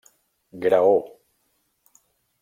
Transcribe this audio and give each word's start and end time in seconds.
Graó. 0.63 0.95